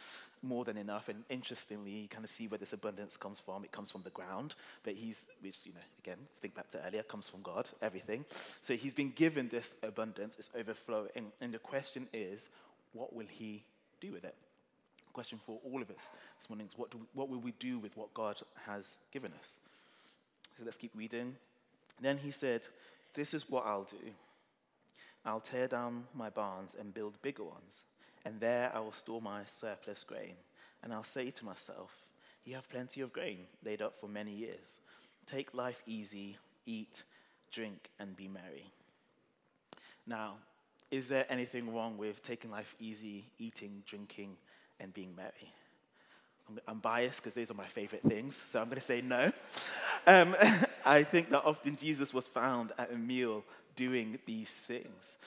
[0.42, 1.10] more than enough.
[1.10, 3.64] And interestingly, you kind of see where this abundance comes from.
[3.64, 7.04] It comes from the ground, but he's, which, you know, again, think back to earlier,
[7.04, 8.26] comes from God, everything.
[8.62, 11.32] So he's been given this abundance, it's overflowing.
[11.42, 12.50] And the question is,
[12.94, 13.64] what will he
[14.02, 14.36] do with it?
[15.14, 17.98] Question for all of us this morning is what, do, what will we do with
[17.98, 19.58] what God has given us?
[20.58, 21.36] So let's keep reading.
[22.02, 22.62] Then he said,
[23.14, 24.12] This is what I'll do.
[25.26, 27.84] I'll tear down my barns and build bigger ones
[28.26, 30.36] and there I will store my surplus grain.
[30.84, 31.92] And I'll say to myself,
[32.46, 34.82] You have plenty of grain laid up for many years.
[35.26, 37.04] Take life easy, eat,
[37.52, 38.72] drink, and be merry.
[40.08, 40.36] Now,
[40.90, 44.38] is there anything wrong with taking life easy, eating, drinking,
[44.80, 45.54] and being merry?
[46.68, 49.32] I'm biased because those are my favorite things, so I'm going to say no.
[50.08, 50.34] Um,
[50.86, 53.44] I think that often Jesus was found at a meal
[53.80, 55.18] doing these things.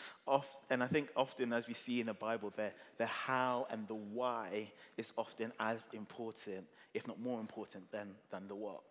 [0.69, 3.95] and I think often, as we see in the Bible, the, the how and the
[3.95, 8.83] why is often as important, if not more important, than, than the what.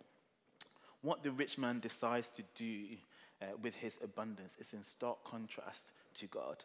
[1.03, 2.97] What the rich man decides to do
[3.39, 6.63] uh, with his abundance is in stark contrast to God.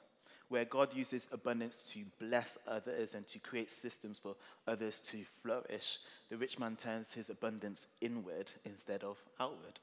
[0.49, 5.99] Where God uses abundance to bless others and to create systems for others to flourish,
[6.31, 9.81] the rich man turns his abundance inward instead of outward.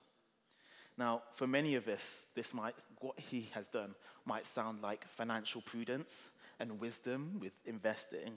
[0.98, 5.62] Now, for many of us, this might, what he has done might sound like financial
[5.62, 8.34] prudence and wisdom with investing,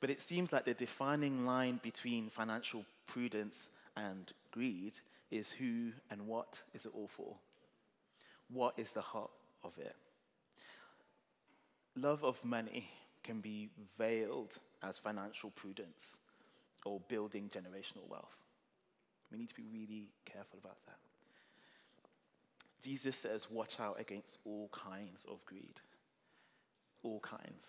[0.00, 5.00] but it seems like the defining line between financial prudence and greed
[5.30, 7.36] is who and what is it all for?
[8.48, 9.30] What is the heart
[9.62, 9.94] of it?
[11.96, 12.88] Love of money
[13.22, 16.16] can be veiled as financial prudence
[16.84, 18.36] or building generational wealth.
[19.30, 21.09] We need to be really careful about that.
[22.82, 25.80] Jesus says, watch out against all kinds of greed.
[27.02, 27.66] All kinds.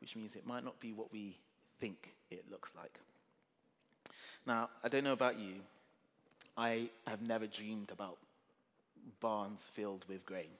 [0.00, 1.36] Which means it might not be what we
[1.78, 2.98] think it looks like.
[4.46, 5.54] Now, I don't know about you.
[6.56, 8.18] I have never dreamed about
[9.20, 10.50] barns filled with grain.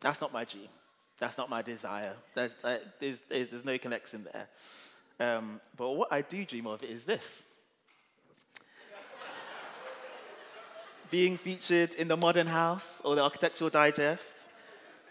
[0.00, 0.68] That's not my dream.
[1.18, 2.14] That's not my desire.
[2.34, 2.52] There's,
[3.00, 4.48] there's, there's no connection there.
[5.20, 7.42] Um, but what I do dream of is this
[11.10, 14.32] being featured in the Modern House or the Architectural Digest.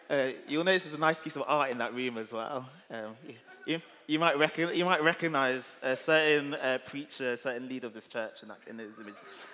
[0.10, 2.70] Uh, you'll notice there's a nice piece of art in that room as well.
[2.90, 3.16] Um,
[3.66, 7.94] you, you, might rec- you might recognize a certain uh, preacher, a certain leader of
[7.94, 9.48] this church in, that, in those images.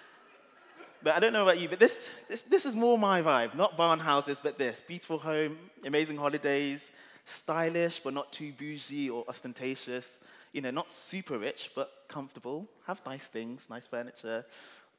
[1.04, 3.56] but I don't know about you, but this, this, this is more my vibe.
[3.56, 4.82] Not barn houses, but this.
[4.88, 6.92] Beautiful home, amazing holidays,
[7.26, 10.20] stylish, but not too bougie or ostentatious.
[10.54, 12.68] You know, not super rich, but comfortable.
[12.86, 14.46] Have nice things, nice furniture.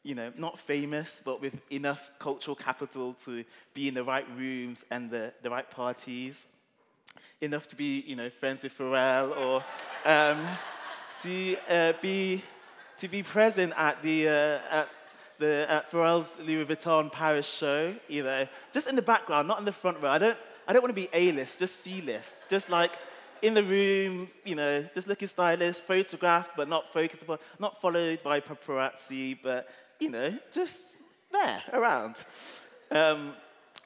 [0.07, 4.85] You know, not famous, but with enough cultural capital to be in the right rooms
[4.93, 6.47] and the, the right parties.
[7.41, 9.65] Enough to be, you know, friends with Pharrell or
[10.05, 10.47] um,
[11.23, 12.41] to uh, be
[12.99, 14.89] to be present at the uh, at
[15.41, 19.65] the at Pharrell's Louis Vuitton Paris show, you know, just in the background, not in
[19.65, 20.11] the front row.
[20.11, 20.39] I don't
[20.69, 22.93] I don't want to be A-list, just C-list, just like
[23.43, 28.23] in the room, you know, just looking stylish, photographed but not focused upon, not followed
[28.23, 30.99] by paparazzi, but you know, just
[31.33, 32.17] there around.
[32.91, 33.33] Um,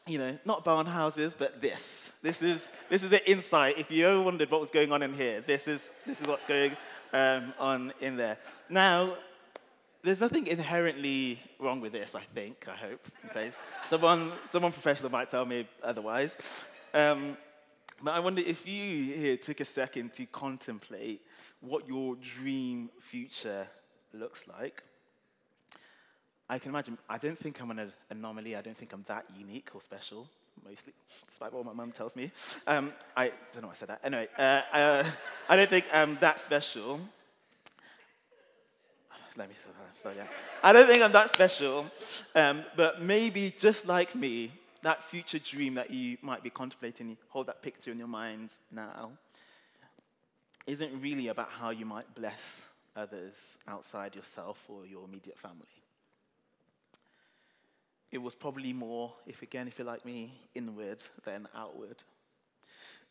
[0.07, 2.11] you know, not barn houses, but this.
[2.23, 3.79] This is this is an insight.
[3.79, 6.45] If you ever wondered what was going on in here, this is this is what's
[6.45, 6.77] going
[7.13, 8.39] um, on in there.
[8.69, 9.15] Now,
[10.03, 13.07] there's nothing inherently wrong with this, I think, I hope.
[13.27, 13.51] Okay?
[13.85, 16.37] someone, someone professional might tell me otherwise.
[16.95, 17.37] Um,
[18.03, 21.21] but I wonder if you here took a second to contemplate
[21.61, 23.67] what your dream future
[24.15, 24.83] looks like.
[26.51, 28.57] I can imagine, I don't think I'm an anomaly.
[28.57, 30.27] I don't think I'm that unique or special,
[30.67, 30.93] mostly,
[31.29, 32.33] despite what my mum tells me.
[32.67, 34.01] Um, I don't know why I said that.
[34.03, 35.05] Anyway, uh, uh,
[35.49, 36.99] I don't think I'm that special.
[39.37, 39.55] Let me
[39.97, 40.27] start again.
[40.61, 41.87] I don't think I'm that special,
[42.35, 44.51] um, but maybe just like me,
[44.83, 49.13] that future dream that you might be contemplating, hold that picture in your mind now,
[50.67, 55.80] isn't really about how you might bless others outside yourself or your immediate family.
[58.11, 62.03] It was probably more, if again, if you're like me, inward than outward.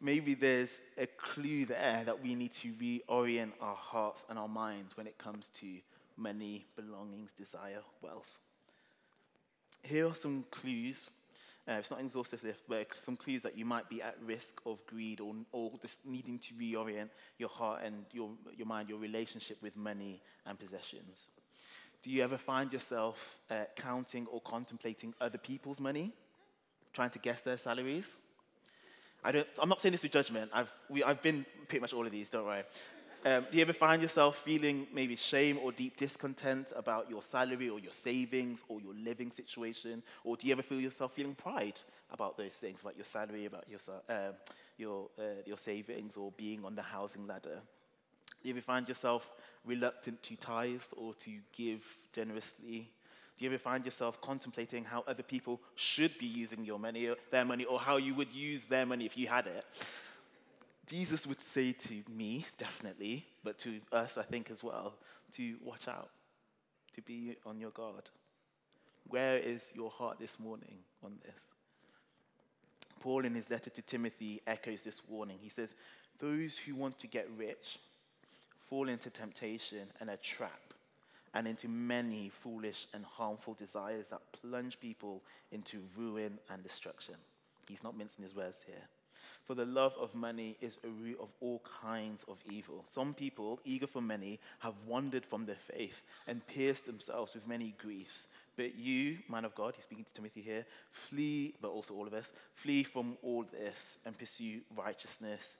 [0.01, 4.95] Maybe there's a clue there that we need to reorient our hearts and our minds
[4.95, 5.67] when it comes to
[6.15, 8.39] money, belongings, desire, wealth.
[9.83, 11.09] Here are some clues.
[11.67, 14.59] Uh, it's not an exhaustive list, but some clues that you might be at risk
[14.65, 18.99] of greed or, or just needing to reorient your heart and your, your mind, your
[18.99, 21.29] relationship with money and possessions.
[22.01, 26.13] Do you ever find yourself uh, counting or contemplating other people's money,
[26.93, 28.17] trying to guess their salaries?
[29.23, 30.49] I don't, I'm not saying this with judgment.
[30.53, 32.63] I've, we, I've been pretty much all of these, don't worry.
[33.25, 37.69] Um, do you ever find yourself feeling maybe shame or deep discontent about your salary
[37.69, 40.01] or your savings or your living situation?
[40.23, 41.77] Or do you ever feel yourself feeling pride
[42.13, 44.31] about those things, about your salary, about your, uh,
[44.77, 47.59] your, uh, your savings, or being on the housing ladder?
[48.41, 49.31] Do you ever find yourself
[49.65, 52.89] reluctant to tithe or to give generously?
[53.37, 57.45] Do you ever find yourself contemplating how other people should be using your money, their
[57.45, 59.65] money, or how you would use their money if you had it?
[60.87, 64.95] Jesus would say to me, definitely, but to us, I think, as well,
[65.33, 66.09] to watch out,
[66.95, 68.09] to be on your guard.
[69.07, 71.43] Where is your heart this morning on this?
[72.99, 75.37] Paul, in his letter to Timothy, echoes this warning.
[75.41, 75.75] He says,
[76.19, 77.77] Those who want to get rich
[78.69, 80.73] fall into temptation and a trap
[81.33, 87.15] and into many foolish and harmful desires that plunge people into ruin and destruction.
[87.67, 88.87] He's not mincing his words here.
[89.45, 92.83] For the love of money is a root of all kinds of evil.
[92.85, 97.75] Some people, eager for money, have wandered from their faith and pierced themselves with many
[97.77, 98.27] griefs.
[98.55, 102.13] But you, man of God, he's speaking to Timothy here, flee, but also all of
[102.13, 105.57] us, flee from all this and pursue righteousness,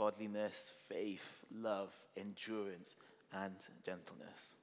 [0.00, 2.96] godliness, faith, love, endurance,
[3.34, 4.56] and gentleness.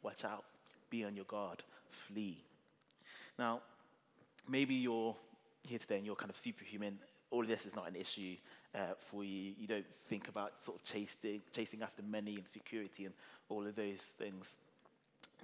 [0.00, 0.44] Watch out.
[0.90, 1.64] Be on your guard.
[1.90, 2.44] Flee.
[3.36, 3.62] Now,
[4.48, 5.16] maybe you're
[5.64, 6.98] here today and you're kind of superhuman.
[7.32, 8.36] All of this is not an issue
[8.76, 9.54] uh, for you.
[9.58, 13.14] You don't think about sort of chasing, chasing after money and security and
[13.48, 14.58] all of those things.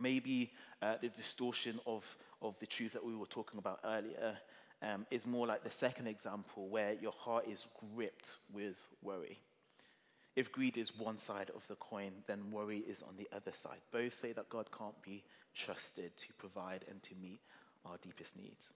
[0.01, 4.39] Maybe uh, the distortion of, of the truth that we were talking about earlier
[4.83, 9.39] um, is more like the second example where your heart is gripped with worry.
[10.35, 13.81] If greed is one side of the coin, then worry is on the other side.
[13.93, 17.41] Both say that God can't be trusted to provide and to meet
[17.85, 18.67] our deepest needs.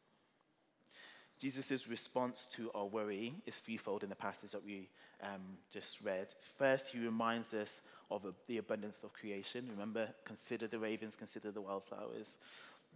[1.38, 4.88] Jesus' response to our worry is threefold in the passage that we
[5.22, 6.28] um, just read.
[6.58, 9.68] First, he reminds us of a, the abundance of creation.
[9.70, 12.38] Remember, consider the ravens, consider the wildflowers.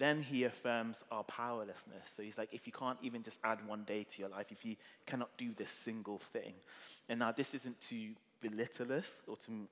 [0.01, 2.09] Then he affirms our powerlessness.
[2.17, 4.65] So he's like, if you can't even just add one day to your life, if
[4.65, 6.55] you cannot do this single thing.
[7.11, 9.69] And now, this isn't to belittle us or to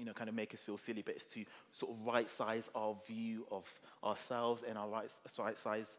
[0.00, 2.70] you know, kind of make us feel silly, but it's to sort of right size
[2.74, 3.64] our view of
[4.02, 5.08] ourselves and our right,
[5.56, 5.96] size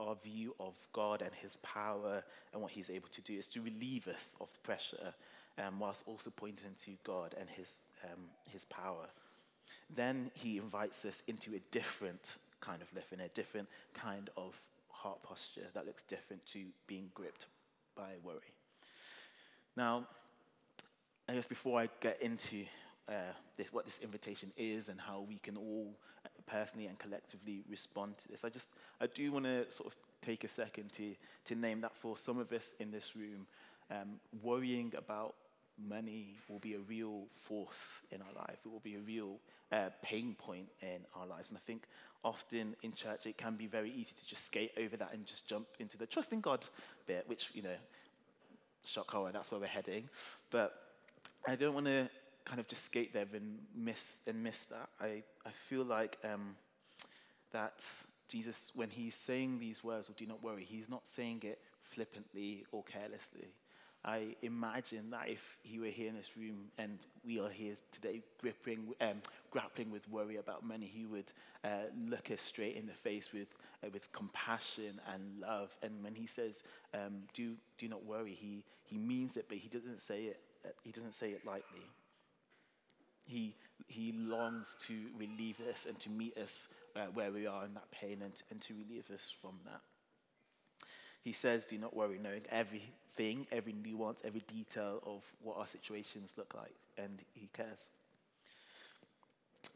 [0.00, 3.34] our view of God and His power and what He's able to do.
[3.34, 5.12] It's to relieve us of the pressure
[5.58, 9.08] um, whilst also pointing to God and His, um, his power.
[9.94, 15.22] Then He invites us into a different kind of living, a different kind of heart
[15.22, 17.46] posture that looks different to being gripped
[17.96, 18.54] by worry.
[19.76, 20.06] Now,
[21.28, 22.64] I guess before I get into
[23.08, 25.94] uh, this, what this invitation is and how we can all
[26.46, 28.68] personally and collectively respond to this, I just
[29.00, 31.14] I do want to sort of take a second to
[31.46, 33.46] to name that for some of us in this room,
[33.90, 35.34] um, worrying about
[35.78, 38.58] money will be a real force in our life.
[38.64, 39.38] It will be a real
[39.72, 41.50] uh, pain point in our lives.
[41.50, 41.84] And I think
[42.24, 45.46] often in church it can be very easy to just skate over that and just
[45.46, 46.66] jump into the trusting God
[47.06, 47.76] bit, which, you know,
[48.84, 50.08] shock horror, that's where we're heading.
[50.50, 50.74] But
[51.46, 52.08] I don't want to
[52.44, 54.88] kind of just skate there and miss and miss that.
[55.00, 56.56] I, I feel like um,
[57.52, 57.84] that
[58.28, 62.64] Jesus, when he's saying these words, or do not worry, he's not saying it flippantly
[62.72, 63.48] or carelessly.
[64.04, 68.20] I imagine that if he were here in this room and we are here today
[68.38, 71.32] gripping, um, grappling with worry about money, he would
[71.64, 73.48] uh, look us straight in the face with,
[73.82, 75.74] uh, with compassion and love.
[75.82, 76.62] And when he says,
[76.92, 80.68] um, do, do not worry, he, he means it, but he doesn't say it, uh,
[80.82, 81.86] he doesn't say it lightly.
[83.24, 83.54] He,
[83.86, 87.90] he longs to relieve us and to meet us uh, where we are in that
[87.90, 89.80] pain and, and to relieve us from that.
[91.24, 96.34] He says, Do not worry, knowing everything, every nuance, every detail of what our situations
[96.36, 97.90] look like, and He cares.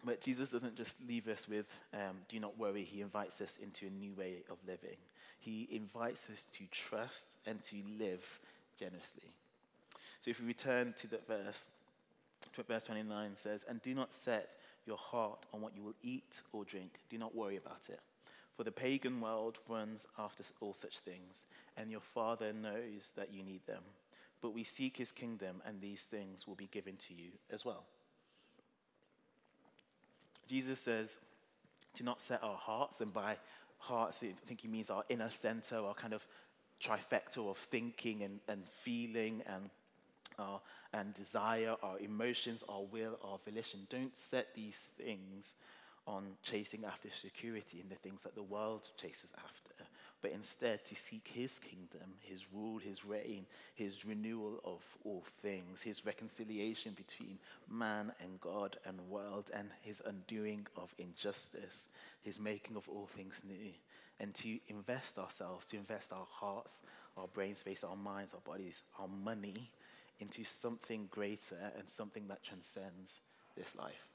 [0.05, 2.85] But Jesus doesn't just leave us with, um, do not worry.
[2.85, 4.97] He invites us into a new way of living.
[5.41, 8.41] He invites us to trust and to live
[8.79, 9.33] generously.
[10.21, 11.69] So if we return to that verse,
[12.67, 14.51] verse 29 says, And do not set
[14.87, 16.91] your heart on what you will eat or drink.
[17.09, 18.01] Do not worry about it.
[18.59, 21.44] For the pagan world runs after all such things,
[21.77, 23.85] and your Father knows that you need them.
[24.42, 27.85] But we seek his kingdom, and these things will be given to you as well.
[30.49, 31.21] Jesus says,
[31.94, 33.37] Do not set our hearts, and by
[33.79, 36.27] hearts, I think he means our inner center, our kind of
[36.83, 39.71] trifecta of thinking and, and feeling and,
[40.37, 40.59] uh,
[40.92, 43.87] and desire, our emotions, our will, our volition.
[43.88, 45.55] Don't set these things
[46.09, 49.85] on chasing after security and the things that the world chases after,
[50.23, 53.44] but instead to seek his kingdom, his rule, his reign,
[53.75, 57.38] his renewal of all things, his reconciliation between
[57.71, 61.88] man and God and world, and his undoing of injustice,
[62.23, 63.73] his making of all things new,
[64.18, 66.81] and to invest ourselves, to invest our hearts,
[67.16, 69.71] our brain space, our minds, our bodies, our money
[70.21, 73.21] into something greater and something that transcends
[73.57, 74.09] this life.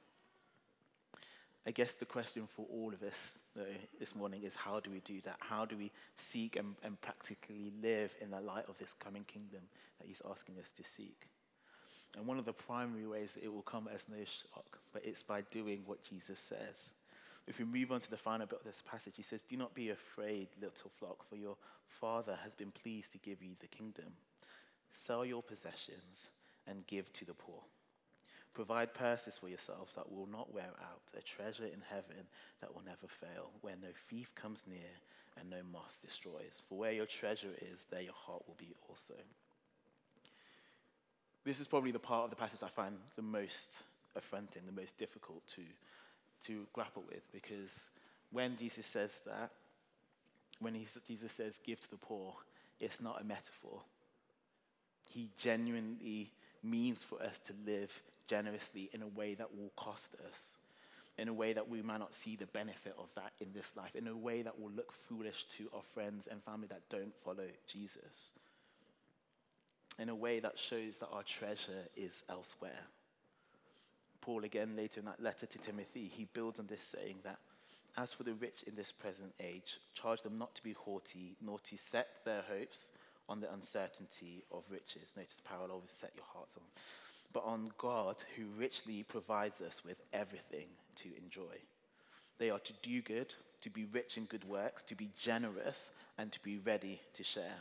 [1.65, 3.63] I guess the question for all of us though,
[3.99, 5.38] this morning is how do we do that?
[5.39, 9.62] How do we seek and, and practically live in the light of this coming kingdom
[9.99, 11.28] that he's asking us to seek?
[12.17, 15.41] And one of the primary ways it will come as no shock, but it's by
[15.52, 16.93] doing what Jesus says.
[17.47, 19.73] If we move on to the final bit of this passage, he says, Do not
[19.73, 21.56] be afraid, little flock, for your
[21.88, 24.13] Father has been pleased to give you the kingdom.
[24.93, 26.30] Sell your possessions
[26.67, 27.62] and give to the poor.
[28.54, 32.28] Provide purses for yourselves that will not wear out, a treasure in heaven
[32.62, 34.92] that will never fail, where no thief comes near
[35.39, 36.62] and no moth destroys.
[36.70, 39.16] For where your treasure is, there your heart will be also.
[41.44, 43.84] This is probably the part of the passage I find the most
[44.16, 45.63] affronting, the most difficult to,
[46.46, 47.89] to grapple with, because
[48.32, 49.50] when Jesus says that,
[50.60, 52.36] when he, Jesus says, give to the poor,
[52.80, 53.82] it's not a metaphor.
[55.06, 56.32] He genuinely
[56.63, 60.55] means for us to live generously in a way that will cost us,
[61.17, 63.95] in a way that we might not see the benefit of that in this life,
[63.95, 67.47] in a way that will look foolish to our friends and family that don't follow
[67.67, 68.31] Jesus,
[69.99, 72.88] in a way that shows that our treasure is elsewhere.
[74.21, 77.39] Paul, again, later in that letter to Timothy, he builds on this saying that
[77.97, 81.59] as for the rich in this present age, charge them not to be haughty, nor
[81.59, 82.91] to set their hopes
[83.29, 85.13] on the uncertainty of riches.
[85.15, 86.63] Notice parallel with set your hearts on
[87.34, 90.67] but on God who richly provides us with everything
[90.98, 91.58] to enjoy.
[92.38, 96.32] They are to do good, to be rich in good works, to be generous, and
[96.32, 97.57] to be ready to share.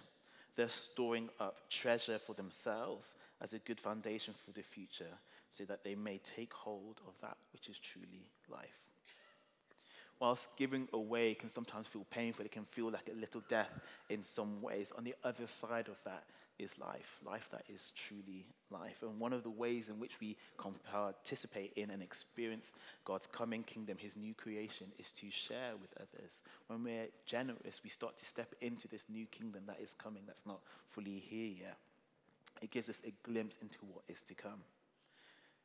[0.57, 5.19] They're storing up treasure for themselves as a good foundation for the future
[5.51, 8.81] so that they may take hold of that which is truly life.
[10.21, 14.23] Whilst giving away can sometimes feel painful, it can feel like a little death in
[14.23, 14.93] some ways.
[14.97, 16.25] On the other side of that
[16.63, 19.03] is life, life that is truly life.
[19.03, 22.73] And one of the ways in which we can participate in and experience
[23.05, 26.41] God's coming kingdom, his new creation, is to share with others.
[26.69, 30.47] When we're generous, we start to step into this new kingdom that is coming, that's
[30.47, 31.77] not fully here yet.
[32.63, 34.63] It gives us a glimpse into what is to come.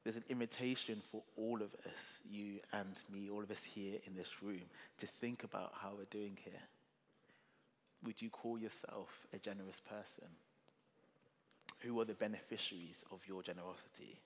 [0.07, 4.15] there's an invitation for all of us, you and me, all of us here in
[4.15, 4.61] this room,
[4.97, 6.61] to think about how we're doing here.
[8.05, 10.29] Would you call yourself a generous person?
[11.79, 14.19] Who are the beneficiaries of your generosity?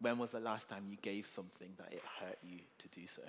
[0.00, 3.22] When was the last time you gave something that it hurt you to do so?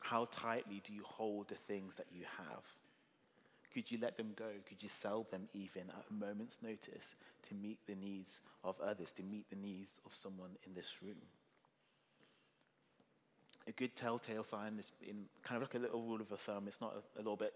[0.00, 2.62] How tightly do you hold the things that you have?
[3.74, 4.46] Could you let them go?
[4.66, 7.14] Could you sell them even at a moment's notice
[7.48, 11.20] to meet the needs of others, to meet the needs of someone in this room?
[13.66, 16.68] A good telltale sign is in kind of like a little rule of a thumb.
[16.68, 17.52] It's not a, a little bit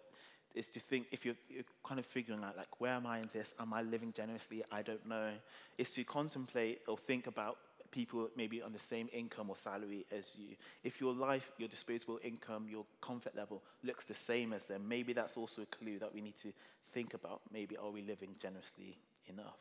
[0.54, 3.28] is to think if you're, you're, kind of figuring out like where am i in
[3.32, 3.54] this?
[3.58, 4.62] Am i living generously?
[4.70, 5.30] I don't know.
[5.78, 7.56] Is to contemplate or think about
[7.90, 10.56] people maybe on the same income or salary as you.
[10.84, 15.12] If your life your disposable income your comfort level looks the same as them maybe
[15.12, 16.52] that's also a clue that we need to
[16.92, 17.40] think about.
[17.52, 18.96] Maybe are we living generously
[19.26, 19.58] enough?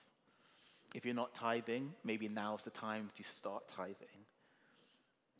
[0.93, 4.25] If you're not tithing maybe now's the time to start tithing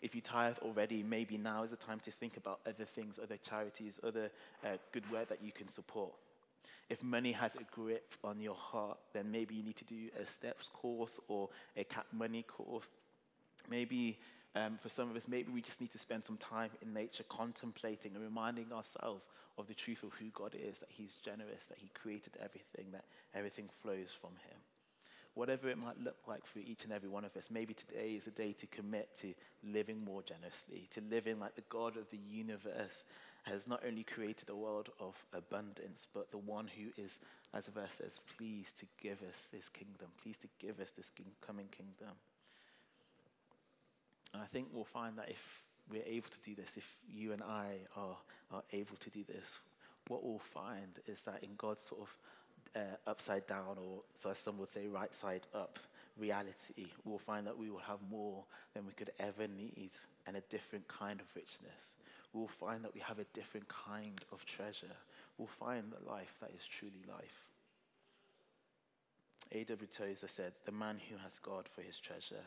[0.02, 3.38] if you tithe already, maybe now is the time to think about other things, other
[3.38, 4.32] charities, other
[4.64, 6.12] uh, good work that you can support.
[6.90, 10.26] If money has a grip on your heart, then maybe you need to do a
[10.26, 12.90] steps course or a cap money course.
[13.70, 14.18] Maybe
[14.56, 17.24] um, for some of us, maybe we just need to spend some time in nature
[17.30, 19.28] contemplating and reminding ourselves
[19.58, 23.06] of the truth of who God is, that He's generous, that He created everything, that
[23.36, 24.58] everything flows from Him
[25.34, 28.28] whatever it might look like for each and every one of us, maybe today is
[28.28, 32.18] a day to commit to living more generously, to living like the God of the
[32.18, 33.06] universe
[33.44, 37.20] has not only created a world of abundance, but the one who is,
[37.54, 41.12] as the verse says, pleased to give us this kingdom, pleased to give us this
[41.46, 42.16] coming kingdom.
[44.34, 47.42] And I think we'll find that if we're able to do this, if you and
[47.42, 48.18] I are,
[48.52, 49.60] are able to do this,
[50.08, 52.18] what we'll find is that in God's sort of
[52.76, 55.80] uh, upside down, or so as some would say, right side up
[56.20, 58.44] reality, we'll find that we will have more
[58.74, 59.92] than we could ever need
[60.28, 61.96] and a different kind of richness.
[62.34, 64.96] We'll find that we have a different kind of treasure.
[65.38, 67.46] We'll find the life that is truly life.
[69.52, 69.88] A.W.
[69.88, 72.46] Tozer said, The man who has God for his treasure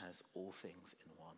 [0.00, 1.36] has all things in one.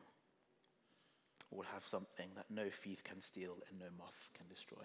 [1.50, 4.84] Will have something that no thief can steal and no moth can destroy.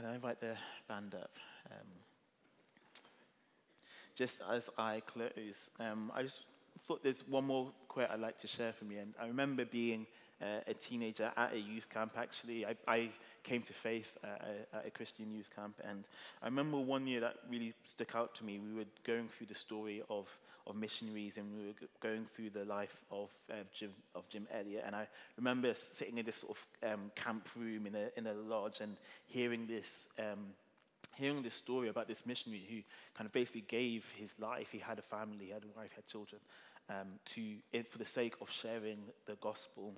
[0.00, 0.56] Can I invite the
[0.88, 1.36] band up?
[1.70, 1.86] Um,
[4.14, 6.44] just as I close, um, I just
[6.86, 9.00] thought there's one more quote I'd like to share from you.
[9.00, 10.06] And I remember being
[10.40, 12.64] uh, a teenager at a youth camp, actually.
[12.64, 13.10] I, I
[13.42, 15.80] came to faith at a, at a, Christian youth camp.
[15.88, 16.06] And
[16.42, 18.58] I remember one year that really stuck out to me.
[18.58, 20.28] We were going through the story of,
[20.66, 24.84] of missionaries and we were going through the life of, uh, Jim, of Jim Elliot.
[24.86, 28.34] And I remember sitting in this sort of um, camp room in a, in a
[28.34, 30.08] lodge and hearing this.
[30.18, 30.54] Um,
[31.16, 32.80] hearing this story about this missionary who
[33.14, 36.06] kind of basically gave his life, he had a family, he had a wife, had
[36.06, 36.40] children,
[36.88, 37.56] um, to,
[37.90, 39.92] for the sake of sharing the gospel.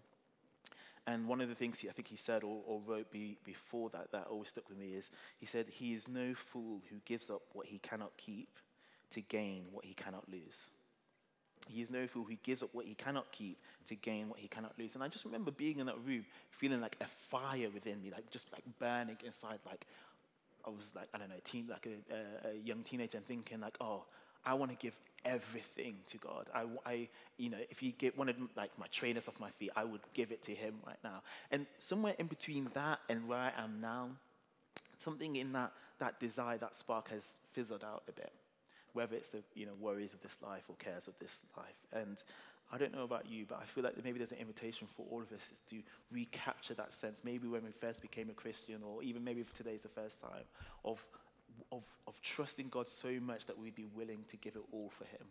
[1.07, 3.90] And one of the things he, I think he said or, or wrote be, before
[3.90, 7.28] that that always stuck with me is he said, He is no fool who gives
[7.28, 8.48] up what he cannot keep
[9.11, 10.70] to gain what he cannot lose.
[11.68, 14.48] He is no fool who gives up what he cannot keep to gain what he
[14.48, 14.94] cannot lose.
[14.94, 18.30] And I just remember being in that room feeling like a fire within me, like
[18.30, 19.59] just like burning inside.
[19.66, 19.86] Like
[20.66, 23.61] I was like, I don't know, teen, like a, a, a young teenager and thinking
[23.61, 24.05] like, oh,
[24.44, 24.94] I want to give
[25.24, 26.48] everything to God.
[26.54, 27.08] I, I,
[27.38, 30.32] you know, if He get, wanted like my trainers off my feet, I would give
[30.32, 31.22] it to Him right now.
[31.50, 34.10] And somewhere in between that and where I am now,
[34.98, 38.32] something in that that desire, that spark has fizzled out a bit.
[38.92, 42.22] Whether it's the you know worries of this life or cares of this life, and
[42.72, 45.20] I don't know about you, but I feel like maybe there's an invitation for all
[45.20, 45.76] of us to
[46.10, 47.22] recapture that sense.
[47.22, 50.44] Maybe when we first became a Christian, or even maybe if today's the first time,
[50.84, 51.04] of
[51.70, 55.05] of, of trusting God so much that we'd be willing to give it all for
[55.05, 55.26] Him.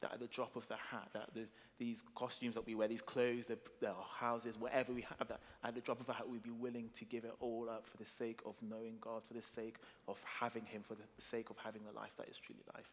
[0.00, 1.46] That at the drop of the hat, that the,
[1.78, 5.74] these costumes that we wear, these clothes, the, the houses, whatever we have, that at
[5.74, 8.06] the drop of a hat, we'd be willing to give it all up for the
[8.06, 9.76] sake of knowing God, for the sake
[10.08, 12.90] of having Him, for the sake of having the life that is truly life.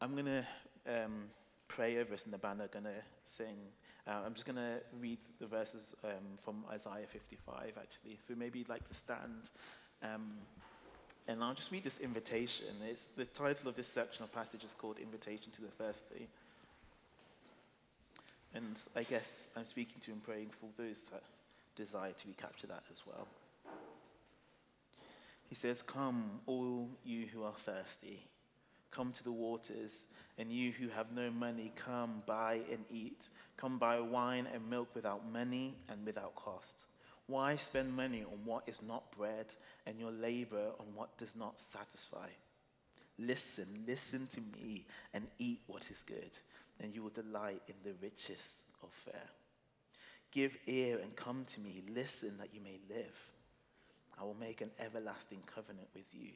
[0.00, 0.46] I'm going to
[0.86, 1.24] um,
[1.66, 3.56] pray over us, and the band are going to sing.
[4.06, 8.18] Uh, I'm just going to read the verses um, from Isaiah 55, actually.
[8.26, 9.50] So maybe you'd like to stand.
[10.02, 10.32] Um,
[11.26, 12.66] and I'll just read this invitation.
[12.88, 16.26] It's, the title of this section of passage is called Invitation to the Thirsty.
[18.54, 21.22] And I guess I'm speaking to and praying for those that
[21.76, 23.28] desire to recapture that as well.
[25.48, 28.26] He says, Come, all you who are thirsty,
[28.90, 30.04] come to the waters,
[30.38, 33.28] and you who have no money, come buy and eat.
[33.56, 36.84] Come buy wine and milk without money and without cost
[37.28, 39.46] Why spend money on what is not bread
[39.86, 42.26] and your labor on what does not satisfy?
[43.18, 46.30] Listen, listen to me and eat what is good,
[46.80, 49.28] and you will delight in the richest of fare.
[50.32, 51.82] Give ear and come to me.
[51.92, 53.30] Listen that you may live.
[54.18, 56.30] I will make an everlasting covenant with you,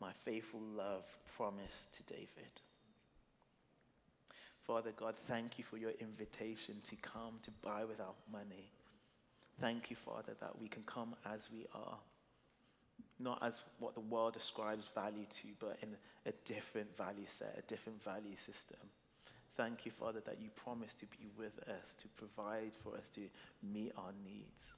[0.00, 1.04] my faithful love
[1.36, 2.60] promised to David.
[4.66, 8.72] Father God, thank you for your invitation to come to buy without money.
[9.60, 11.98] Thank you, Father, that we can come as we are
[13.20, 15.88] not as what the world ascribes value to, but in
[16.24, 18.78] a different value set, a different value system.
[19.56, 23.22] Thank you, Father, that you promise to be with us, to provide for us, to
[23.60, 24.74] meet our needs.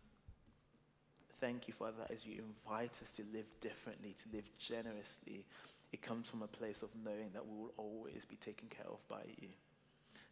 [1.38, 5.44] Thank you, Father, that as you invite us to live differently, to live generously,
[5.92, 9.06] it comes from a place of knowing that we will always be taken care of
[9.08, 9.48] by you.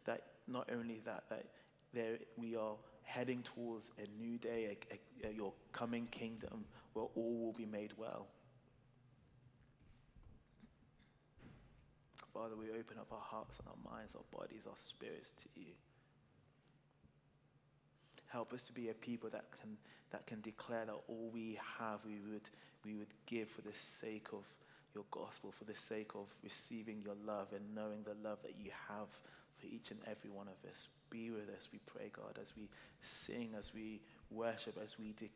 [0.05, 1.45] That not only that, that
[1.93, 2.75] there we are
[3.09, 7.91] heading towards a new day, a, a, your coming kingdom where all will be made
[7.97, 8.27] well.
[12.31, 15.73] Father, we open up our hearts and our minds, our bodies, our spirits to you.
[18.27, 19.75] Help us to be a people that can,
[20.11, 22.47] that can declare that all we have we would,
[22.85, 24.43] we would give for the sake of
[24.93, 28.69] your gospel, for the sake of receiving your love and knowing the love that you
[28.87, 29.07] have
[29.59, 30.87] for each and every one of us.
[31.09, 32.69] Be with us, we pray, God, as we
[33.01, 34.01] sing, as we
[34.31, 35.31] worship, as we, de-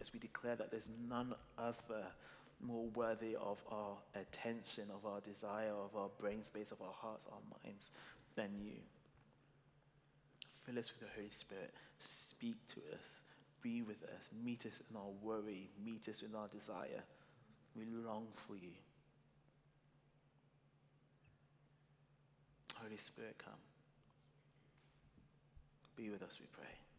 [0.00, 2.06] as we declare that there's none other
[2.62, 7.26] more worthy of our attention, of our desire, of our brain space, of our hearts,
[7.32, 7.90] our minds
[8.36, 8.78] than you.
[10.64, 11.72] Fill us with the Holy Spirit.
[11.98, 13.22] Speak to us.
[13.62, 14.28] Be with us.
[14.44, 15.68] Meet us in our worry.
[15.84, 17.02] Meet us in our desire.
[17.76, 18.72] We long for you.
[22.82, 23.60] Holy Spirit, come.
[25.96, 26.89] Be with us, we pray.